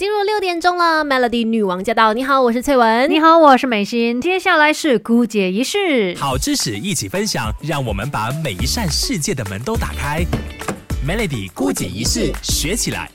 [0.00, 2.14] 进入六点钟了，Melody 女王驾到！
[2.14, 3.10] 你好，我是翠文。
[3.10, 4.18] 你好，我是美心。
[4.18, 10.24] 接下来是姑姐仪式，好知识一起分享，让我们把每一扇世界的门都打开。
[11.06, 13.10] Melody 姑姐仪式学起来。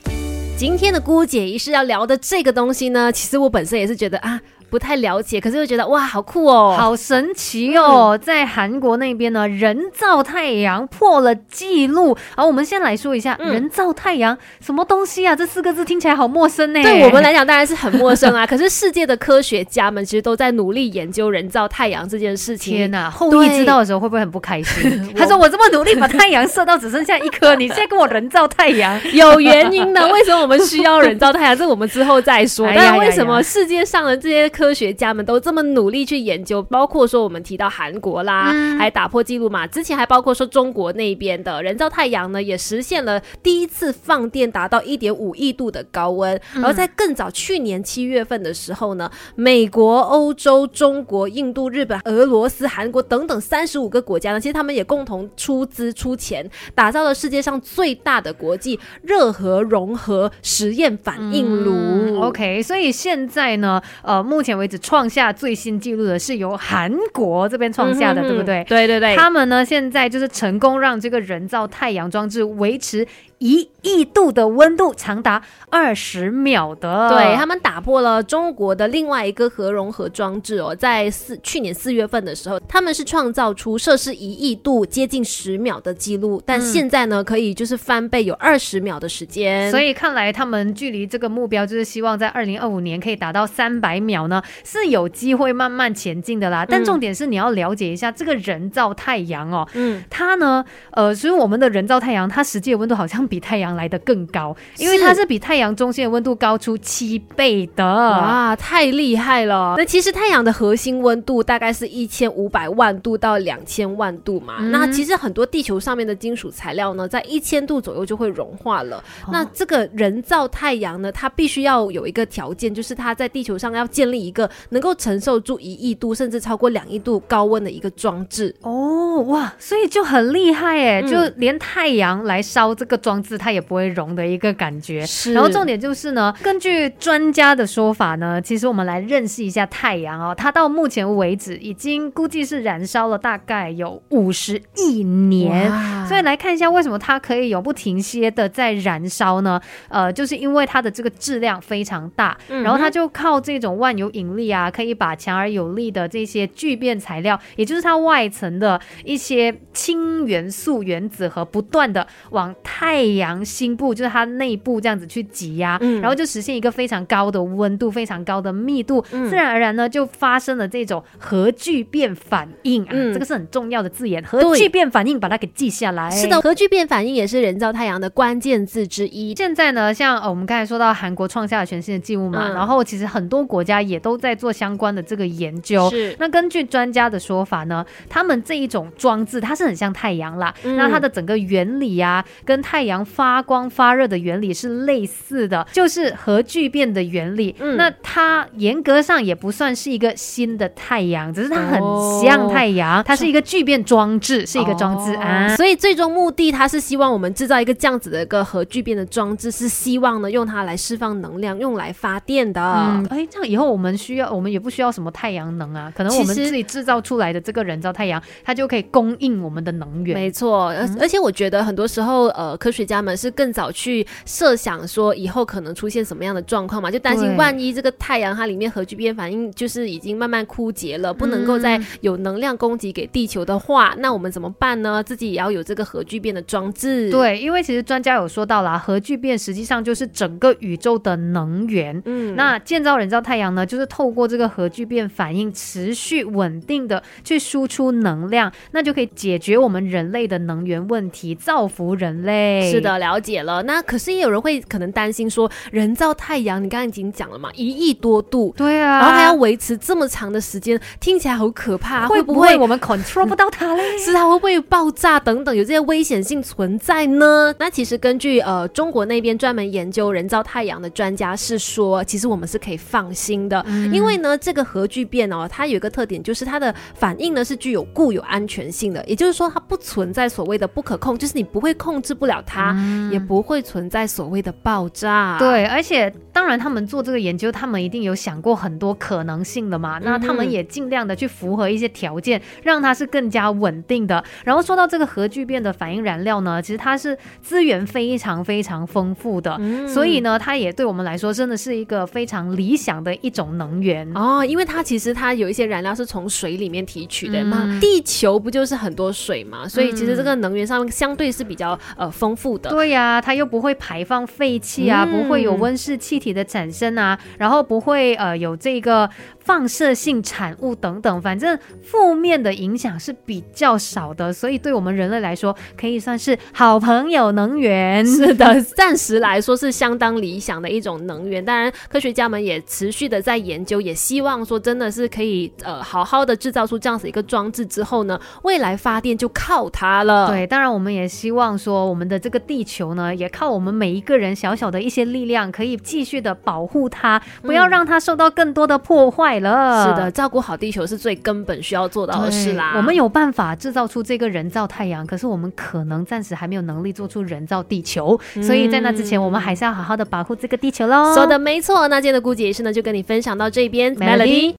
[0.56, 4.40] 今天的姑姐仪式要聊的这个东西呢，其实我本身也是觉得啊。
[4.70, 8.18] 不太了解，可是又觉得哇，好酷哦，好神奇哦！
[8.22, 12.18] 在韩国那边呢，人造太阳破了记录。
[12.36, 15.36] 好，我们先来说一下人造太阳什么东西啊？
[15.36, 16.82] 这四个字听起来好陌生呢。
[16.84, 18.46] 对我们来讲当然是很陌生啊。
[18.48, 22.76] 可是世界的科学家们其实都在努力研究人造太阳这件事情。
[22.76, 25.14] 天哪，后羿知道的时候会不会很不开心？
[25.16, 30.06] 他说：“我这么努力把太阳射到只剩下一颗，你现在跟我人造太阳，有原因的。
[30.10, 31.58] 为什么我们需要人造太阳？
[31.58, 32.68] 这我们之后再说。
[32.76, 39.68] 但为什么世界上的这些科学家们都这么努力去研究，包括说我们提到韩国啦，还打破记录嘛？
[39.68, 46.40] 之前还包括说中国那边的人造太阳呢，也实现了第一次放电达到一点五亿度的高温。
[46.64, 62.22] 而在更早去年七月份的时候呢，美国、欧洲、中国、印度、日本、俄罗斯、韩国等等三十五个国家呢，其实他们也共同出资出钱，打造了世界上最大的国际热核融合实验反应炉。
[62.22, 64.78] OK，所以现在呢，呃，目前为止。
[64.80, 68.64] 创下最新纪录的是由韩国这边创下的，对不对？
[68.66, 73.08] 对对对，他们呢现在就是成功让这个人造太阳装置维持。
[73.40, 96.66] 一亿度的温度长达二十秒的，对他们打破了中国的另外一个核融合装置哦，在四去年四月份的时候，他们是创造出摄氏一亿度接近十秒的记录，但现在呢，可以就是翻倍有二十秒的时间，所以看来他们距离这个目标就是希望在二零二五年可以达到三百秒呢，是有机会慢慢前进的啦。
[96.66, 103.25] 但重点是你要了解一下这个人造太阳哦，嗯，它呢，呃，所以我们的人造太阳它实际的温度好像。
[103.28, 109.76] 比太阳来的更高，因为它是比太阳中心的温度高出七倍的哇，太厉害了！
[109.78, 114.58] 那其实太阳的核心温度大概是一千五百万度到两千万度嘛。
[114.60, 119.04] 那其实很多地球上面的金属材料呢，在一千度左右就会融化了。
[119.32, 128.54] 那这个人造太阳呢，它必须要有一个条件，就是它在地球上要建立一个能够承受住一亿度甚至超过两亿度高温的一个装置。
[128.62, 133.16] 哦，哇，所以就很厉害哎，就连太阳来烧这个装。
[133.26, 135.04] 置它也不会融的一个感觉，
[135.34, 145.72] 然后重点就是呢，根据专家的说法呢，其实我们来认识一下太阳哦，它到目前为止已经估计是燃烧了大概有五十亿年，
[146.06, 149.60] 所以来看一下为什么它可以永不停歇的在燃烧呢？
[149.90, 176.12] 呃，就是因为它的这个质量非常大，然后它就靠这种万有引力啊，可以把强而有力的这些聚变材料，也就是它外层的一些氢元素原子核，不断的往太太阳心部就是它内部这样子去挤压，然后就实现一个非常高的温度、非常高的密度，自然而然呢就发生了这种核聚变反应啊，这个是很重要的字眼，核聚变反应，把它给记下来。
[176.12, 179.34] 是的，核聚变反应也是人造太阳的关键字之一。
[179.36, 185.90] 现在呢，像呃我们刚才说到韩国创下了全新的纪录嘛，然后其实很多国家也都在做相关的这个研究。
[185.90, 192.96] 是，那根据专家的说法呢，他们这一种装置它是很像太阳啦，那它的整个原理啊，跟太阳。
[193.06, 197.56] 发光发热的原理是类似的，就是核聚变的原理。
[197.60, 201.80] 嗯，那它严格上也不算是一个新的太阳，只是它很
[202.22, 205.56] 像太阳，它是一个聚变装置，是一个装置啊。
[205.56, 212.62] 所以最终目的，它是希望我们制造一个这样子的一个核聚变的装置，是希望呢用它来释放能量，用来发电的。
[213.10, 220.16] 哎，这样以后我们需要，我们也不需要什么太阳能啊，可能我们自己制造出来的这个人造太阳，它就可以供应我们的能源。
[220.16, 222.86] 没错，而而且我觉得很多时候，呃，科学。
[222.86, 226.92] 家们是更早去设想说以后可能出现什么样的状况嘛？
[226.92, 235.02] 就担心万一这个太阳它里面核聚变反应就是已经慢慢枯竭了，不能够再有能量供给给地球的话，那我们怎么办呢？
[235.02, 237.10] 自己也要有这个核聚变的装置。
[237.10, 242.00] 对，因为其实专家有说到啦，核聚变实际上就是整个宇宙的能源。
[242.06, 252.70] 嗯，那建造人造太阳呢，就是透过这个核聚变反应持续稳定的去输出能量，那就可以解决我们人类的能源问题，造福人类。
[252.70, 253.64] 是的，了解了。
[253.64, 262.06] 那可是也有人会可能担心说，人造太阳，你刚刚已经讲了嘛，一亿多度，对啊，然后还要维持这么长的时间，听起来好可怕。
[262.10, 263.82] 会不会我们 control 不到它嘞？
[263.98, 267.56] 是它会不会爆炸等等，有这些危险性存在呢？
[267.58, 282.56] 那其实根据呃中国那边专门研究人造太阳的专家是说，其实我们是可以放心的，因为呢这个核聚变哦，它有一个特点，就是它的反应呢是具有固有安全性的，也就是说它不存在所谓的不可控，就是你不会控制不了它。
[282.56, 282.74] 它，
[283.12, 285.36] 也不会存在所谓的爆炸。
[285.38, 290.00] 对，而且当然他们做这个研究，他们一定有想过很多可能性的嘛。
[290.02, 294.24] 那他们也尽量的去符合一些条件，让它是更加稳定的。
[294.46, 304.46] 然后说到这个核聚变的反应燃料呢，其实它是资源非常非常丰富的，所以呢，它也对我们来说真的是一个非常理想的一种能源哦。
[304.46, 312.70] 因为它其实它有一些燃料是从水里面提取的嘛，地球不就是很多水嘛，所以其实这个能源上面相对是比较呃丰富的。
[312.70, 319.10] 对呀，它又不会排放废气啊，不会有温室气体的产生啊，然后不会呃有这个。
[319.46, 328.04] 放射性产物等等，反正负面的影响是比较少的，所以对我们人类来说，可以算是好朋友能源。
[328.04, 331.46] 是的，暂时来说是相当理想的一种能源。
[331.46, 340.28] 当然，科学家们也持续的在研究，也希望说真的是可以呃好好的制造出这样子一个装置之后呢，未来发电就靠它了。
[340.28, 349.36] 对，当然我们也希望说，我们的这个地球呢，也靠我们每一个人小小的一些力量，可以继续的保护它，不要让它受到更多的破坏。
[349.40, 352.74] 了，是的，照顾好地球是最根本需要做到的事啦。
[352.78, 361.14] 我们有办法制造出这个人造太阳，可是我们可能暂时还没有能力做出人造地球，所以在那之前，我们还是要好好的保护这个地球喽。
[361.14, 364.54] 说的没错，那今天的估计也是呢，就跟你分享到这边，Melody。